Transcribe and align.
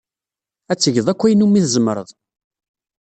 Ad 0.71 0.77
tgeḍ 0.79 1.07
akk 1.11 1.21
ayen 1.25 1.45
umi 1.45 1.61
tzemreḍ. 1.63 2.09